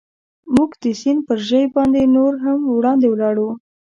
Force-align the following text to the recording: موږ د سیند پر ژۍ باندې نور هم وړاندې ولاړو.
موږ 0.55 0.71
د 0.81 0.83
سیند 1.01 1.19
پر 1.27 1.37
ژۍ 1.47 1.65
باندې 1.75 2.01
نور 2.15 2.33
هم 2.45 2.59
وړاندې 2.77 3.07
ولاړو. 3.09 3.49